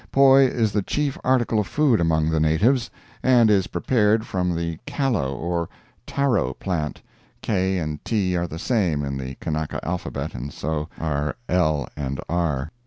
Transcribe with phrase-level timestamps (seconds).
[0.11, 2.89] Poi is the chief article of food among the natives,
[3.21, 5.69] and is prepared from the kalo or
[6.07, 7.03] taro plant
[7.43, 12.19] (k and t are the same in the Kanaka alphabet, and so are l and
[12.27, 12.71] r).